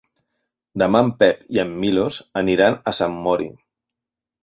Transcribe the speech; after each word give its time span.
Demà 0.83 1.01
en 1.09 1.11
Pep 1.19 1.45
i 1.57 1.63
en 1.65 1.77
Milos 1.85 2.19
aniran 2.45 2.81
a 2.93 2.99
Sant 3.03 3.23
Mori. 3.29 3.51